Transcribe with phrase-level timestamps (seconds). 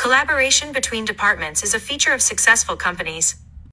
[0.00, 3.34] Collaboration between departments is a feature of successful companies.